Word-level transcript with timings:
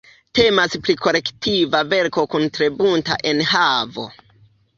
Temas 0.37 0.77
pri 0.87 0.95
kolektiva 1.01 1.81
verko 1.91 2.25
kun 2.33 2.49
tre 2.57 2.71
bunta 2.81 3.19
enhavo. 3.35 4.09